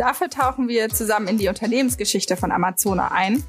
[0.00, 3.44] Dafür tauchen wir zusammen in die Unternehmensgeschichte von Amazona ein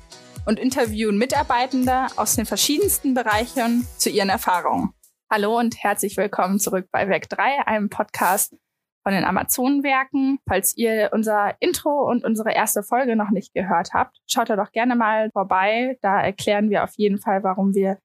[0.46, 4.94] und interviewen Mitarbeitende aus den verschiedensten Bereichen zu ihren Erfahrungen.
[5.32, 8.54] Hallo und herzlich willkommen zurück bei Werk 3, einem Podcast
[9.02, 10.40] von den Amazonenwerken.
[10.46, 14.74] Falls ihr unser Intro und unsere erste Folge noch nicht gehört habt, schaut da doch
[14.74, 15.98] gerne mal vorbei.
[16.02, 17.98] Da erklären wir auf jeden Fall, warum wir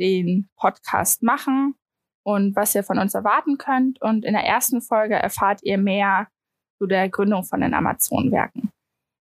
[0.00, 1.76] den Podcast machen
[2.24, 4.02] und was ihr von uns erwarten könnt.
[4.02, 6.26] Und in der ersten Folge erfahrt ihr mehr
[6.78, 8.70] zu der Gründung von den Amazonenwerken.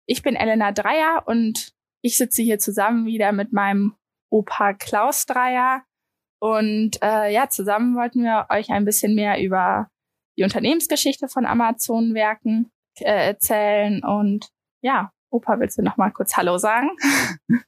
[0.05, 3.95] Ich bin Elena Dreier und ich sitze hier zusammen wieder mit meinem
[4.31, 5.83] Opa Klaus Dreier.
[6.41, 9.89] Und äh, ja, zusammen wollten wir euch ein bisschen mehr über
[10.37, 14.03] die Unternehmensgeschichte von Amazonenwerken äh, erzählen.
[14.03, 14.49] Und
[14.81, 16.89] ja, Opa, willst du noch mal kurz Hallo sagen?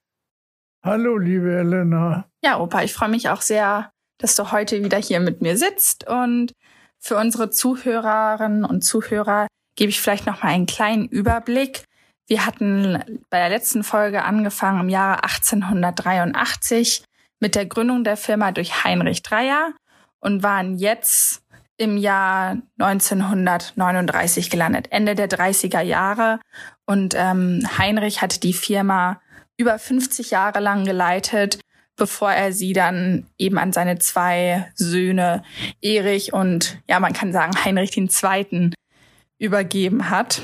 [0.83, 2.27] Hallo, liebe Elena.
[2.43, 6.07] Ja, Opa, ich freue mich auch sehr, dass du heute wieder hier mit mir sitzt.
[6.07, 6.53] Und
[6.99, 9.47] für unsere Zuhörerinnen und Zuhörer
[9.81, 11.85] gebe ich vielleicht noch mal einen kleinen Überblick.
[12.27, 17.03] Wir hatten bei der letzten Folge angefangen im Jahre 1883
[17.39, 19.73] mit der Gründung der Firma durch Heinrich Dreier
[20.19, 21.41] und waren jetzt
[21.77, 26.39] im Jahr 1939 gelandet, Ende der 30er Jahre.
[26.85, 29.19] Und ähm, Heinrich hatte die Firma
[29.57, 31.59] über 50 Jahre lang geleitet,
[31.95, 35.41] bevor er sie dann eben an seine zwei Söhne
[35.81, 38.75] Erich und ja, man kann sagen Heinrich II
[39.41, 40.41] übergeben hat.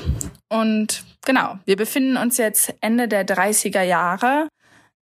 [0.49, 4.47] Und genau, wir befinden uns jetzt Ende der 30er Jahre.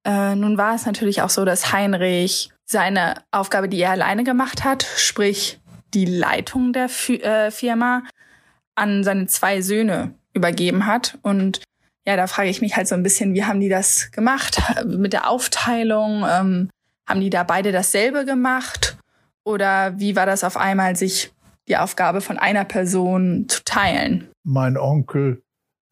[0.04, 4.66] Äh, nun war es natürlich auch so, dass Heinrich seine Aufgabe, die er alleine gemacht
[4.66, 5.60] hat, sprich
[5.94, 8.04] die Leitung der F äh, Firma,
[8.76, 11.18] an seine zwei Söhne übergeben hat.
[11.22, 11.62] Und
[12.06, 15.14] ja, da frage ich mich halt so ein bisschen, wie haben die das gemacht mit
[15.14, 16.26] der Aufteilung?
[16.30, 16.70] Ähm,
[17.08, 18.98] haben die da beide dasselbe gemacht?
[19.46, 21.32] Oder wie war das auf einmal, sich
[21.68, 24.30] die Aufgabe von einer Person zu teilen.
[24.44, 25.42] Mein Onkel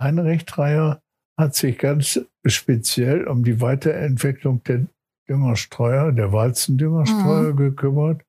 [0.02, 1.02] Heinrich Dreier
[1.40, 4.86] hat sich ganz speziell um die Weiterentwicklung der
[5.28, 7.58] Düngerstreuer, der Walzendüngerstreuer mhm.
[7.58, 8.22] gekümmert.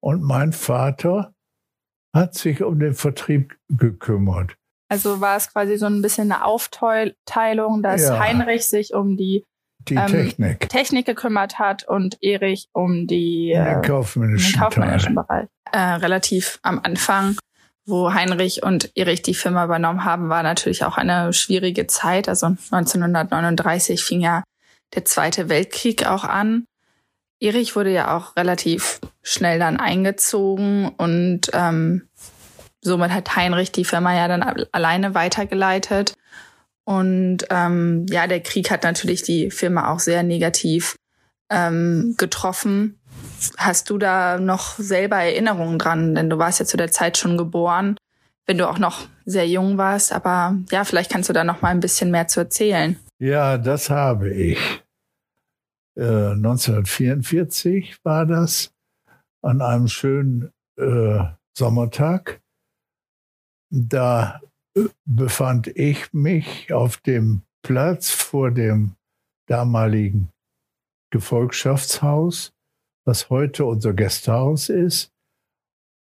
[0.00, 1.34] Und mein Vater
[2.14, 4.56] hat sich um den Vertrieb gekümmert.
[4.90, 8.18] Also war es quasi so ein bisschen eine Aufteilung, dass ja.
[8.18, 9.44] Heinrich sich um die,
[9.88, 10.68] die ähm, Technik.
[10.68, 17.36] Technik gekümmert hat und Erich um die, äh, kaufmännischen, kaufmännischen Bereich äh, relativ am Anfang,
[17.86, 22.28] wo Heinrich und Erich die Firma übernommen haben, war natürlich auch eine schwierige Zeit.
[22.28, 24.44] Also 1939 fing ja
[24.94, 26.64] der Zweite Weltkrieg auch an.
[27.40, 32.08] Erich wurde ja auch relativ schnell dann eingezogen und ähm,
[32.80, 36.14] somit hat Heinrich die Firma ja dann alleine weitergeleitet.
[36.88, 40.96] Und ähm, ja, der Krieg hat natürlich die Firma auch sehr negativ
[41.50, 42.98] ähm, getroffen.
[43.58, 46.14] Hast du da noch selber Erinnerungen dran?
[46.14, 47.98] Denn du warst ja zu der Zeit schon geboren,
[48.46, 50.14] wenn du auch noch sehr jung warst.
[50.14, 52.98] Aber ja, vielleicht kannst du da noch mal ein bisschen mehr zu erzählen.
[53.18, 54.58] Ja, das habe ich.
[55.94, 58.72] Äh, 1944 war das
[59.42, 61.18] an einem schönen äh,
[61.52, 62.40] Sommertag.
[63.68, 64.40] Da
[65.04, 68.94] befand ich mich auf dem Platz vor dem
[69.46, 70.30] damaligen
[71.10, 72.52] Gefolgschaftshaus
[73.08, 75.10] was heute unser Gästehaus ist.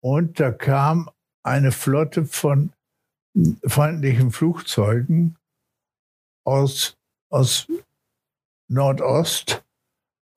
[0.00, 1.10] Und da kam
[1.42, 2.72] eine Flotte von
[3.66, 5.36] feindlichen Flugzeugen
[6.44, 6.96] aus,
[7.28, 7.66] aus
[8.68, 9.64] Nordost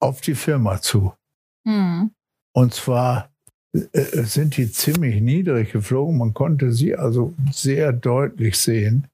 [0.00, 1.14] auf die Firma zu.
[1.62, 2.12] Mhm.
[2.52, 3.30] Und zwar
[3.72, 6.18] sind die ziemlich niedrig geflogen.
[6.18, 9.08] Man konnte sie also sehr deutlich sehen.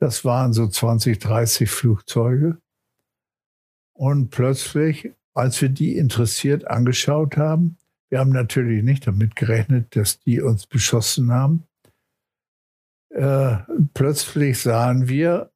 [0.00, 2.58] Das waren so 20, 30 Flugzeuge.
[3.94, 7.76] Und plötzlich als wir die interessiert angeschaut haben,
[8.08, 11.62] wir haben natürlich nicht damit gerechnet, dass die uns beschossen haben.
[13.10, 13.58] Äh,
[13.94, 15.52] plötzlich sahen wir,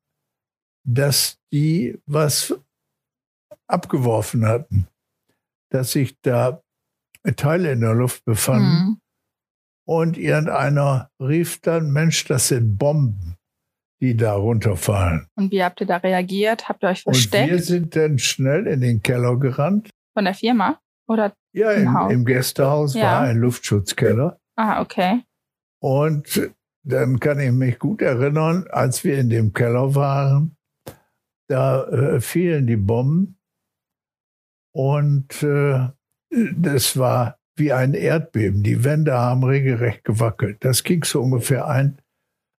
[0.84, 2.54] dass die was
[3.66, 4.86] abgeworfen hatten,
[5.70, 6.61] dass sich da
[7.36, 8.84] Teile in der Luft befanden.
[8.84, 8.98] Mhm.
[9.84, 13.36] Und irgendeiner rief dann, Mensch, das sind Bomben
[14.02, 15.28] die da runterfallen.
[15.36, 16.68] Und wie habt ihr da reagiert?
[16.68, 17.44] Habt ihr euch versteckt?
[17.44, 19.90] Und wir sind dann schnell in den Keller gerannt.
[20.12, 20.80] Von der Firma?
[21.06, 22.12] Oder ja, im, Haus?
[22.12, 23.04] im Gästehaus ja.
[23.04, 24.40] war ein Luftschutzkeller.
[24.56, 25.22] Ah, okay.
[25.80, 26.50] Und
[26.84, 30.56] dann kann ich mich gut erinnern, als wir in dem Keller waren,
[31.48, 33.38] da äh, fielen die Bomben
[34.74, 35.88] und äh,
[36.32, 38.62] das war wie ein Erdbeben.
[38.62, 40.64] Die Wände haben regelrecht gewackelt.
[40.64, 41.98] Das ging so ungefähr ein,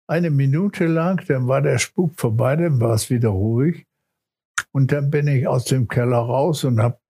[0.08, 3.86] eine Minute lang, dann war der Spuk vorbei, dann war es wieder ruhig.
[4.72, 7.02] Und dann bin ich aus dem Keller raus und, hab,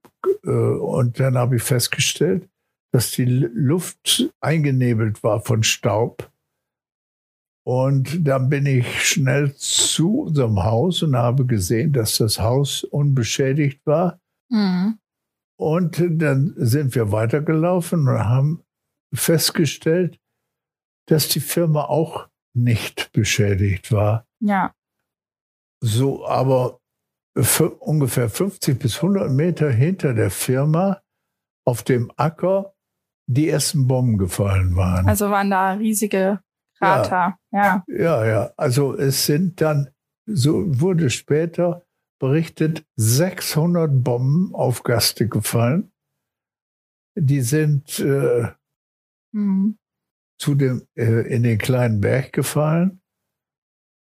[0.46, 2.50] äh, und dann habe ich festgestellt,
[2.92, 6.30] dass die Luft eingenebelt war von Staub.
[7.66, 13.86] Und dann bin ich schnell zu unserem Haus und habe gesehen, dass das Haus unbeschädigt
[13.86, 14.20] war.
[14.50, 15.00] Mhm.
[15.58, 18.64] Und dann sind wir weitergelaufen und haben
[19.14, 20.20] festgestellt,
[21.08, 24.26] dass die Firma auch nicht beschädigt war.
[24.40, 24.74] Ja.
[25.82, 26.80] So, aber
[27.80, 31.02] ungefähr 50 bis 100 Meter hinter der Firma
[31.66, 32.74] auf dem Acker
[33.28, 35.08] die ersten Bomben gefallen waren.
[35.08, 36.42] Also waren da riesige
[36.78, 37.38] Krater.
[37.52, 37.96] Ja, ja.
[37.98, 38.54] ja, ja.
[38.58, 39.90] Also es sind dann,
[40.26, 41.83] so wurde später
[42.24, 45.92] berichtet, 600 Bomben auf Gaste gefallen.
[47.16, 48.48] Die sind äh,
[49.34, 49.78] mhm.
[50.40, 53.02] zu dem, äh, in den kleinen Berg gefallen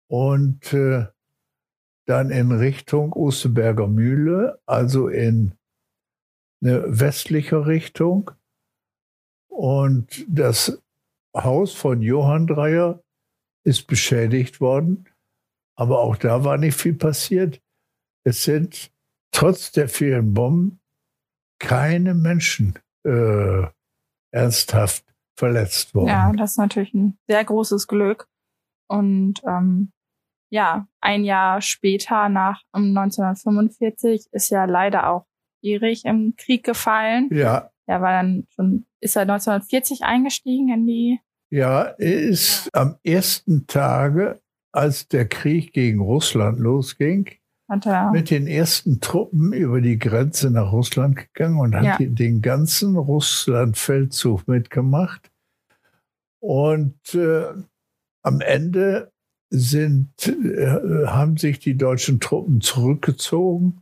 [0.10, 1.08] und äh,
[2.08, 5.54] dann in Richtung Osterberger Mühle, also in
[6.62, 8.32] eine westliche Richtung.
[9.48, 10.84] Und das
[11.34, 13.02] Haus von Johann Dreier
[13.64, 15.08] ist beschädigt worden,
[15.78, 17.62] aber auch da war nicht viel passiert.
[18.26, 18.92] Es sind
[19.32, 20.80] trotz der vielen Bomben
[21.60, 23.68] keine Menschen äh,
[24.32, 25.06] ernsthaft
[25.38, 26.08] verletzt worden.
[26.10, 28.28] Ja, das ist natürlich ein sehr großes Glück.
[28.88, 29.92] Und ähm,
[30.52, 35.26] ja, ein Jahr später, nach um 1945, ist ja leider auch
[35.62, 37.30] Erich im Krieg gefallen.
[37.32, 37.70] Ja.
[37.86, 41.20] Er war dann schon, ist er 1940 eingestiegen in die.
[41.52, 44.40] Ja, er ist am ersten Tage,
[44.72, 47.30] als der Krieg gegen Russland losging,
[48.12, 52.08] mit den ersten Truppen über die Grenze nach Russland gegangen und hat ja.
[52.08, 55.30] den ganzen Russlandfeldzug mitgemacht.
[56.42, 57.46] Und äh,
[58.24, 59.12] am Ende
[59.52, 63.82] sind, äh, haben sich die deutschen Truppen zurückgezogen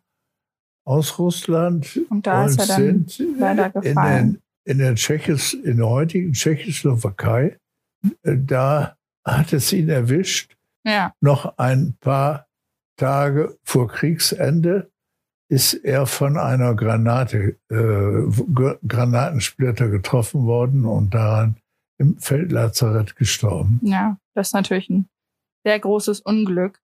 [0.86, 3.20] aus Russland und, da und ist er dann sind.
[3.20, 7.58] In, den, in, der Tschechis, in der heutigen Tschechoslowakei.
[8.24, 10.56] Äh, da hat es ihn erwischt.
[10.86, 11.14] Ja.
[11.20, 12.47] Noch ein paar
[12.98, 14.92] Tage vor Kriegsende
[15.50, 21.58] ist er von einer Granate, äh, Granatensplitter getroffen worden und daran
[22.00, 23.80] im Feldlazarett gestorben.
[23.82, 25.10] Ja, das ist natürlich ein
[25.66, 26.82] sehr großes Unglück.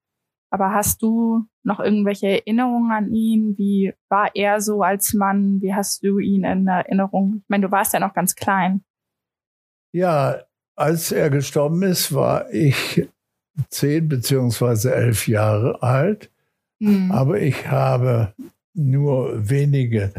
[0.49, 3.57] Aber hast du noch irgendwelche Erinnerungen an ihn?
[3.57, 5.61] Wie war er so als Mann?
[5.61, 7.37] Wie hast du ihn in Erinnerung?
[7.37, 8.83] Ich meine, du warst ja noch ganz klein.
[9.93, 10.43] Ja,
[10.75, 13.07] als er gestorben ist, war ich
[13.69, 16.31] zehn beziehungsweise elf Jahre alt,
[16.79, 17.11] mhm.
[17.11, 18.33] aber ich habe
[18.73, 20.13] nur wenige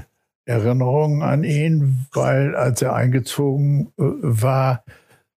[0.46, 4.84] Erinnerungen an ihn, weil als er eingezogen äh, war,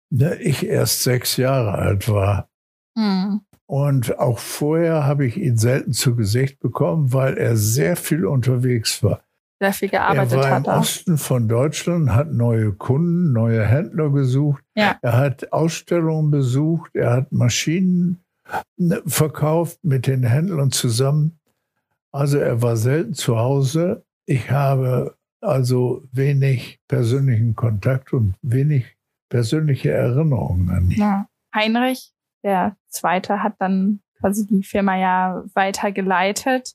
[0.09, 2.49] ne, ich erst sechs Jahre alt war.
[2.95, 3.41] Mhm.
[3.65, 9.03] Und auch vorher habe ich ihn selten zu Gesicht bekommen, weil er sehr viel unterwegs
[9.03, 9.21] war
[9.59, 10.45] sehr viel gearbeitet hat.
[10.45, 14.63] Er war im hat Osten von Deutschland, hat neue Kunden, neue Händler gesucht.
[14.75, 14.97] Ja.
[15.01, 18.23] Er hat Ausstellungen besucht, er hat Maschinen
[18.77, 21.39] ne, verkauft mit den Händlern zusammen.
[22.11, 24.03] Also er war selten zu Hause.
[24.25, 28.97] Ich habe also wenig persönlichen Kontakt und wenig
[29.29, 30.99] persönliche Erinnerungen an ihn.
[30.99, 31.27] Ja.
[31.53, 32.11] Heinrich,
[32.43, 36.73] der Zweite, hat dann quasi die Firma ja weitergeleitet.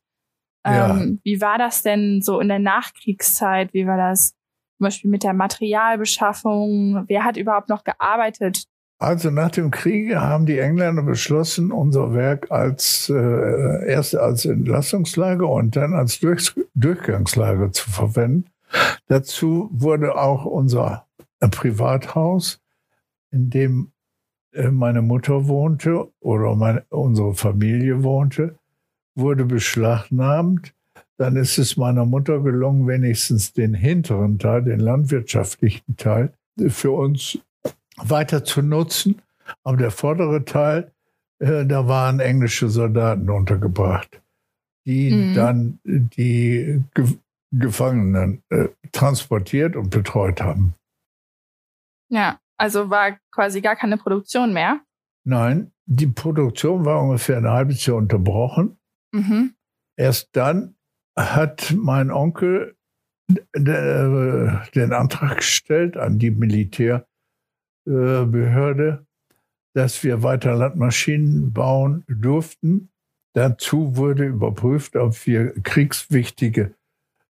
[0.65, 0.97] Ja.
[0.97, 3.73] Ähm, wie war das denn so in der Nachkriegszeit?
[3.75, 4.31] Wie war das
[4.79, 7.05] zum Beispiel mit der Materialbeschaffung?
[7.09, 8.65] Wer hat überhaupt noch gearbeitet?
[8.99, 15.49] Also nach dem Krieg haben die Engländer beschlossen, unser Werk als äh, erst als Entlassungslager
[15.49, 18.45] und dann als Durch Durchgangslager zu verwenden.
[19.09, 21.09] Dazu wurde auch unser
[21.41, 22.61] Privathaus,
[23.33, 23.93] in dem
[24.53, 28.57] äh, meine Mutter wohnte oder meine, unsere Familie wohnte,
[29.15, 30.75] wurde beschlagnahmt.
[31.17, 36.33] Dann ist es meiner Mutter gelungen, wenigstens den hinteren Teil, den landwirtschaftlichen Teil,
[36.69, 37.39] für uns
[37.97, 39.23] weiter zu nutzen.
[39.63, 40.91] Aber der vordere Teil,
[41.39, 44.21] äh, da waren englische Soldaten untergebracht,
[44.87, 45.35] die mhm.
[45.35, 47.07] dann die Ge
[47.55, 50.73] Gefangenen äh, transportiert und betreut haben.
[52.09, 54.81] Ja, also war quasi gar keine Produktion mehr?
[55.25, 58.79] Nein, die Produktion war ungefähr ein halbes Jahr unterbrochen.
[59.13, 59.55] Mhm.
[59.97, 60.75] Erst dann
[61.17, 62.77] hat mein Onkel
[63.55, 69.07] den Antrag gestellt an die Militärbehörde,
[69.75, 72.91] dass wir weiter Landmaschinen bauen durften.
[73.35, 76.75] Dazu wurde überprüft, ob wir kriegswichtige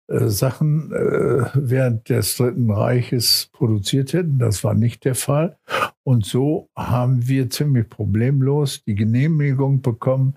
[0.07, 4.39] äh, Sachen äh, während des Dritten Reiches produziert hätten.
[4.39, 5.57] Das war nicht der Fall.
[6.03, 10.35] Und so haben wir ziemlich problemlos die Genehmigung bekommen,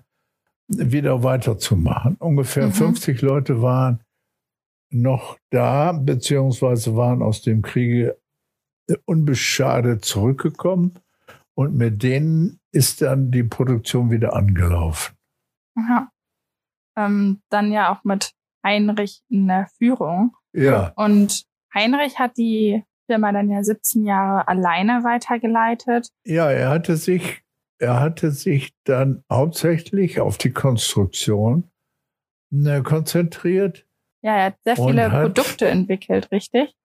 [0.67, 2.15] wieder weiterzumachen.
[2.15, 2.73] Ungefähr mhm.
[2.73, 4.01] 50 Leute waren
[4.91, 8.17] noch da, beziehungsweise waren aus dem Kriege
[9.05, 10.99] unbeschadet zurückgekommen.
[11.55, 15.15] Und mit denen ist dann die Produktion wieder angelaufen.
[15.77, 16.09] Aha.
[16.97, 18.31] Ähm, dann ja auch mit
[18.65, 20.35] Heinrich in der Führung.
[20.53, 20.91] Ja.
[20.95, 26.09] Und Heinrich hat die Firma dann ja 17 Jahre alleine weitergeleitet.
[26.25, 27.43] Ja, er hatte sich,
[27.79, 31.65] er hatte sich dann hauptsächlich auf die Konstruktion
[32.49, 33.85] ne, konzentriert.
[34.21, 36.75] Ja, er hat sehr viele hat, Produkte entwickelt, richtig?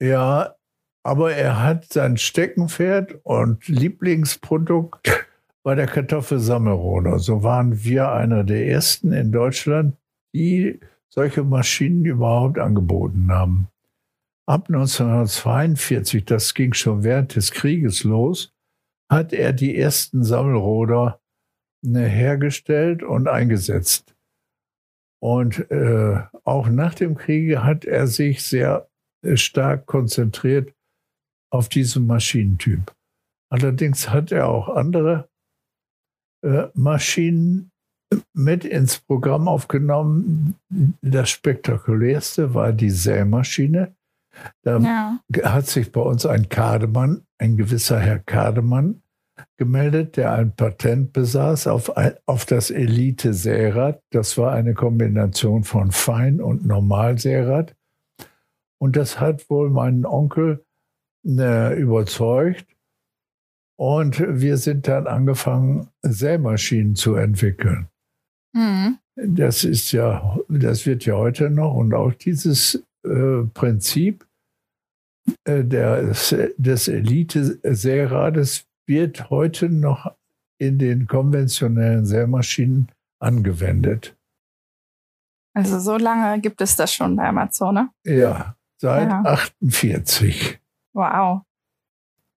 [0.00, 0.54] Ja,
[1.02, 5.26] aber er hat sein Steckenpferd und Lieblingsprodukt
[5.62, 7.18] bei der Kartoffelsammelroder.
[7.18, 9.96] So waren wir einer der ersten in Deutschland,
[10.34, 13.68] die solche Maschinen überhaupt angeboten haben.
[14.46, 18.52] Ab 1942, das ging schon während des Krieges los,
[19.10, 21.20] hat er die ersten Sammelroder
[21.84, 24.14] ne, hergestellt und eingesetzt.
[25.22, 28.88] Und äh, auch nach dem Kriege hat er sich sehr
[29.22, 30.72] äh, stark konzentriert
[31.52, 32.94] auf diesen Maschinentyp.
[33.52, 35.28] Allerdings hat er auch andere
[36.42, 37.70] äh, Maschinen
[38.32, 40.56] mit ins Programm aufgenommen.
[41.02, 43.94] Das spektakulärste war die Sämaschine.
[44.62, 45.20] Da ja.
[45.44, 49.02] hat sich bei uns ein Kademann, ein gewisser Herr Kademann,
[49.56, 54.02] gemeldet, der ein Patent besaß auf, ein, auf das Elite-Särad.
[54.10, 57.74] Das war eine Kombination von Fein- und Normalsärad.
[58.78, 60.64] Und das hat wohl meinen Onkel
[61.26, 62.66] äh, überzeugt.
[63.76, 67.88] Und wir sind dann angefangen, Sämaschinen zu entwickeln.
[68.52, 68.98] Mhm.
[69.16, 74.26] Das ist ja, das wird ja heute noch und auch dieses äh, Prinzip
[75.44, 76.02] äh, der,
[76.56, 80.14] des Elite-Särades wird heute noch
[80.58, 82.88] in den konventionellen Sämaschinen
[83.18, 84.16] angewendet.
[85.54, 89.22] Also so lange gibt es das schon bei Amazon, Ja, seit ja.
[89.22, 90.60] 48.
[90.92, 91.42] Wow.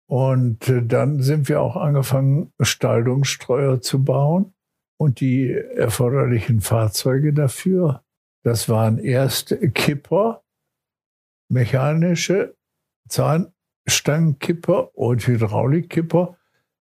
[0.08, 4.54] Und äh, dann sind wir auch angefangen, Staldungsstreuer zu bauen
[4.98, 8.04] und die erforderlichen Fahrzeuge dafür.
[8.44, 10.43] Das waren erst Kipper,
[11.54, 12.56] mechanische
[13.08, 16.38] Zahnstangenkipper und Hydraulikkipper.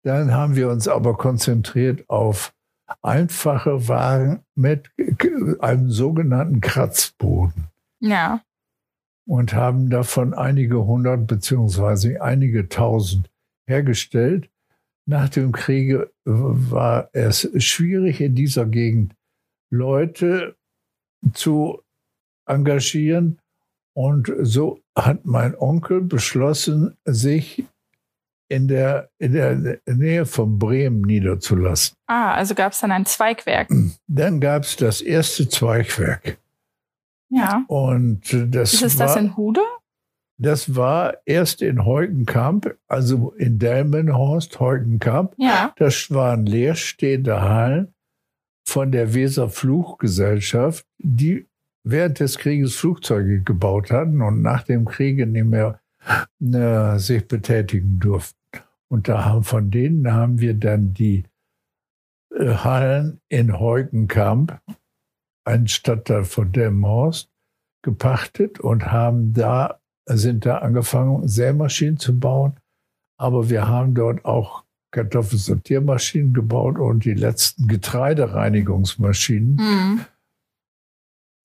[0.04, 2.54] Dann haben wir uns aber konzentriert auf
[3.02, 4.92] einfache Wagen mit
[5.60, 7.70] einem sogenannten Kratzboden.
[8.00, 8.42] Ja
[9.28, 13.30] und haben davon einige hundert beziehungsweise einige tausend
[13.68, 14.50] hergestellt.
[15.08, 19.16] Nach dem Kriege war es schwierig in dieser Gegend
[19.72, 20.56] Leute
[21.34, 21.82] zu
[22.48, 23.40] engagieren
[23.96, 27.64] und so hat mein Onkel beschlossen, sich
[28.50, 31.96] in der, in der Nähe von Bremen niederzulassen.
[32.06, 33.70] Ah, also gab es dann ein Zweigwerk.
[34.08, 36.38] Dann gab es das erste Zweigwerk.
[37.30, 37.64] Ja.
[37.68, 39.62] Und das Ist es war, das in Hude?
[40.38, 45.34] Das war erst in Heugenkamp, also in Delmenhorst, Heugenkamp.
[45.38, 45.74] Ja.
[45.78, 47.94] Das waren leerstehende Hallen
[48.68, 51.48] von der Weser Fluggesellschaft, die
[51.86, 55.80] während des Krieges Flugzeuge gebaut hatten und nach dem Kriege nicht mehr
[56.42, 58.38] äh, sich betätigen durften.
[58.90, 61.24] Und da haben von denen haben wir dann die
[62.36, 64.60] äh, Hallen in Heugenkamp
[65.46, 67.30] einen Stadtteil von Delmenhorst
[67.84, 72.60] gepachtet und haben da, sind da angefangen, Sämaschinen zu bauen.
[73.18, 79.56] Aber wir haben dort auch Kartoffelsortiermaschinen gebaut und die letzten Getreidereinigungsmaschinen.
[79.56, 80.06] Mhm.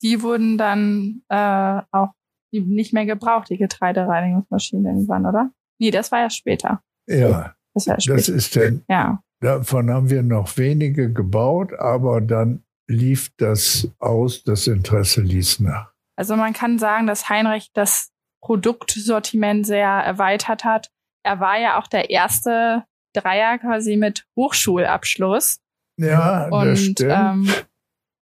[0.02, 2.10] Die wurden dann äh, auch
[2.52, 5.50] nicht mehr gebraucht, die Getreidereinigungsmaschinen irgendwann, oder?
[5.78, 6.82] Nee, das war ja später.
[7.06, 7.54] Ja.
[7.74, 8.16] Das, ja später.
[8.16, 8.84] das ist denn.
[8.88, 9.22] Ja.
[9.40, 15.92] Davon haben wir noch wenige gebaut, aber dann lief das aus, das Interesse ließ nach.
[16.16, 18.10] Also man kann sagen, dass Heinrich das
[18.42, 20.90] Produktsortiment sehr erweitert hat.
[21.22, 25.60] Er war ja auch der erste Dreier quasi mit Hochschulabschluss.
[25.96, 27.00] Ja, und das stimmt.
[27.00, 27.50] Ähm,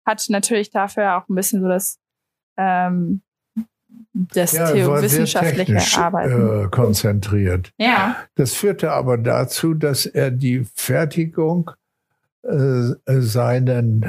[0.05, 1.99] hat natürlich dafür auch ein bisschen so das,
[2.57, 3.23] ähm,
[4.13, 7.73] das ja, wissenschaftliche Arbeiten äh, konzentriert.
[7.79, 8.17] Ja.
[8.35, 11.71] Das führte aber dazu, dass er die Fertigung
[12.43, 14.03] äh, seinen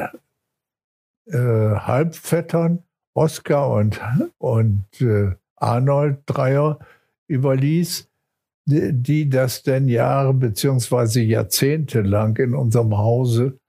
[1.25, 2.83] äh, Halbvettern
[3.15, 4.01] Oskar und,
[4.39, 6.79] und äh, Arnold Dreier
[7.27, 8.09] überließ,
[8.65, 11.21] die, die das denn Jahre bzw.
[11.21, 13.59] Jahrzehnte lang in unserem Hause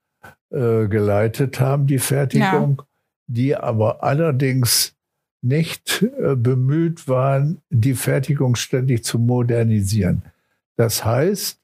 [0.55, 2.85] äh, geleitet haben, die Fertigung, ja.
[3.27, 4.95] die aber allerdings
[5.41, 10.23] nicht äh, bemüht waren, die Fertigung ständig zu modernisieren.
[10.77, 11.59] Das heißt,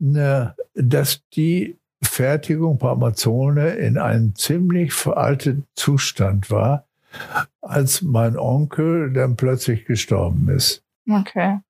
[0.00, 6.86] ne, dass die Fertigung bei Amazone in einem ziemlich veralteten Zustand war,
[7.60, 10.84] als mein Onkel dann plötzlich gestorben ist.
[11.08, 11.60] Okay.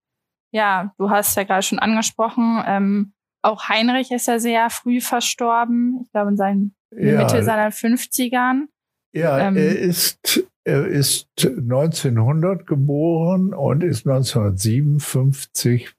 [0.51, 3.13] Ja, du hast ja gerade schon angesprochen, ähm,
[3.43, 8.67] auch Heinrich ist ja sehr früh verstorben, ich glaube in seinen ja, Mitte seiner 50ern.
[9.15, 15.93] Ja, ähm, er ist er ist 1900 geboren und ist 1957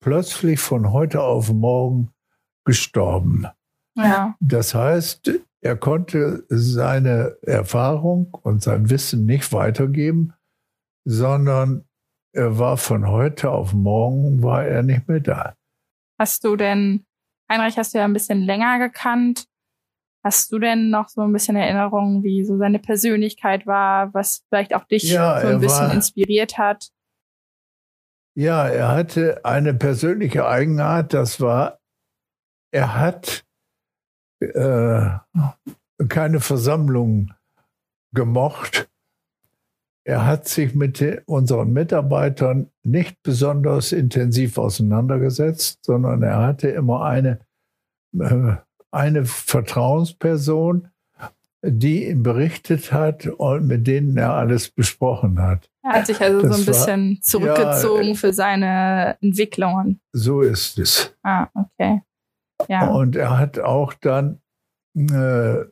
[0.00, 2.10] plötzlich von heute auf morgen
[2.64, 3.46] gestorben.
[3.96, 4.34] Ja.
[4.40, 10.32] Das heißt, er konnte seine Erfahrung und sein Wissen nicht weitergeben,
[11.04, 11.84] sondern
[12.34, 15.54] er war von heute auf morgen war er nicht mehr da.
[16.22, 17.04] Hast du denn,
[17.50, 19.48] Heinrich hast du ja ein bisschen länger gekannt.
[20.24, 24.72] Hast du denn noch so ein bisschen Erinnerungen, wie so seine Persönlichkeit war, was vielleicht
[24.72, 26.90] auch dich ja, so ein bisschen war, inspiriert hat?
[28.38, 31.80] Ja, er hatte eine persönliche Eigenart, das war,
[32.70, 33.44] er hat
[34.38, 35.18] äh,
[36.08, 37.34] keine Versammlung
[38.14, 38.91] gemocht.
[40.04, 47.38] Er hat sich mit unseren Mitarbeitern nicht besonders intensiv auseinandergesetzt, sondern er hatte immer eine
[48.18, 48.56] äh,
[48.92, 50.88] eine Vertrauensperson,
[51.64, 55.70] die ihm berichtet hat und mit denen er alles besprochen hat.
[55.82, 60.00] Er hat sich also das so ein bisschen war, zurückgezogen ja, für seine Entwicklungen.
[60.12, 61.16] So ist es.
[61.22, 62.02] Ah, okay.
[62.68, 62.90] Ja.
[62.90, 64.40] Und er hat auch dann
[64.96, 65.64] äh,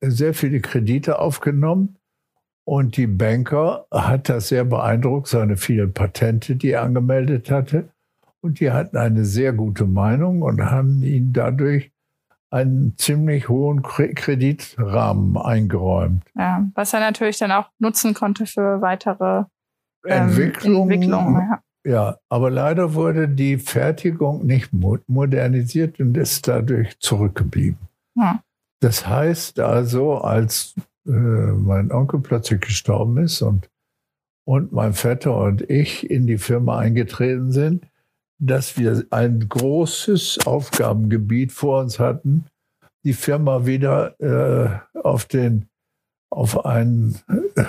[0.00, 1.98] sehr viele Kredite aufgenommen.
[2.64, 7.88] Und die Banker hat das sehr beeindruckt, seine vielen Patente, die er angemeldet hatte.
[8.40, 11.92] Und die hatten eine sehr gute Meinung und haben ihn dadurch
[12.50, 16.22] einen ziemlich hohen Kreditrahmen eingeräumt.
[16.34, 19.44] Ja, was er natürlich dann auch nutzen konnte für weitere
[20.04, 20.90] ähm, Entwicklungen.
[20.90, 21.34] Entwicklung,
[21.84, 21.90] ja.
[21.90, 27.78] ja, aber leider wurde die Fertigung nicht modernisiert und ist dadurch zurückgeblieben.
[28.16, 28.40] Ja.
[28.80, 30.74] Das heißt also, als
[31.06, 33.68] äh, mein Onkel plötzlich gestorben ist und,
[34.44, 37.86] und mein Vetter und ich in die Firma eingetreten sind,
[38.38, 42.46] dass wir ein großes Aufgabengebiet vor uns hatten,
[43.04, 45.68] die Firma wieder äh, auf, den,
[46.30, 47.20] auf einen
[47.56, 47.64] äh,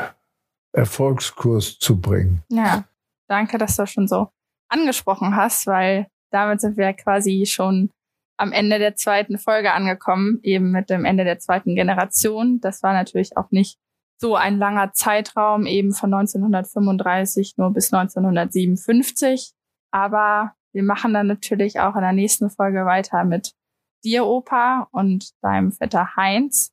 [0.74, 2.44] Erfolgskurs zu bringen.
[2.50, 2.86] Ja,
[3.28, 4.30] danke, dass du das schon so
[4.70, 7.92] angesprochen hast, weil damit sind wir quasi schon
[8.38, 12.60] am Ende der zweiten Folge angekommen, eben mit dem Ende der zweiten Generation.
[12.60, 13.78] Das war natürlich auch nicht
[14.18, 19.54] so ein langer Zeitraum, eben von 1935 nur bis 1957.
[19.92, 23.54] Aber wir machen dann natürlich auch in der nächsten Folge weiter mit
[24.04, 26.72] dir, Opa, und deinem Vetter Heinz.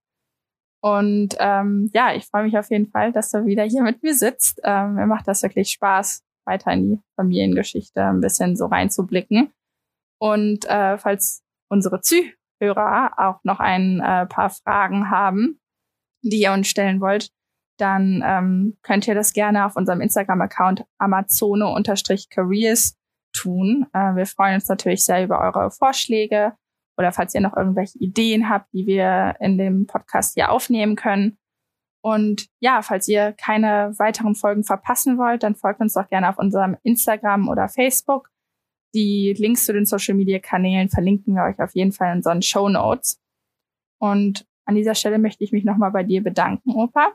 [0.83, 4.14] Und ähm, ja, ich freue mich auf jeden Fall, dass du wieder hier mit mir
[4.14, 4.61] sitzt.
[4.64, 9.53] Ähm, mir macht das wirklich Spaß, weiter in die Familiengeschichte ein bisschen so reinzublicken.
[10.18, 15.61] Und äh, falls unsere Zuhörer auch noch ein äh, paar Fragen haben,
[16.22, 17.30] die ihr uns stellen wollt,
[17.78, 22.98] dann ähm, könnt ihr das gerne auf unserem Instagram-Account amazone-careers
[23.33, 23.87] tun.
[23.92, 26.54] Äh, wir freuen uns natürlich sehr über eure Vorschläge
[26.98, 31.38] oder falls ihr noch irgendwelche Ideen habt, die wir in dem Podcast hier aufnehmen können.
[32.02, 36.38] Und ja, falls ihr keine weiteren Folgen verpassen wollt, dann folgt uns doch gerne auf
[36.38, 38.30] unserem Instagram oder Facebook.
[38.94, 42.42] Die Links zu den Social Media Kanälen verlinken wir euch auf jeden Fall in unseren
[42.42, 43.20] Show Notes.
[43.98, 47.14] Und an dieser Stelle möchte ich mich nochmal bei dir bedanken, Opa.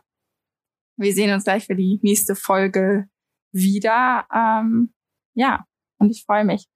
[0.97, 3.07] Wir sehen uns gleich für die nächste Folge
[3.51, 4.25] wieder.
[4.33, 4.93] Ähm,
[5.33, 5.65] ja,
[5.97, 6.67] und ich freue mich.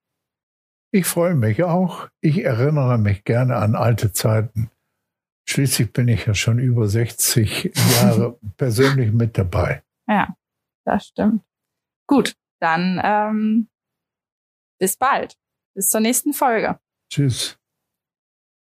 [0.92, 2.10] Ich freue mich auch.
[2.20, 4.70] Ich erinnere mich gerne an alte Zeiten.
[5.48, 9.84] Schließlich bin ich ja schon über 60 Jahre persönlich mit dabei.
[10.08, 10.36] Ja,
[10.86, 11.44] das stimmt.
[12.08, 13.70] Gut, dann ähm,
[14.80, 15.36] bis bald.
[15.76, 16.80] Bis zur nächsten Folge.
[17.12, 17.59] Tschüss.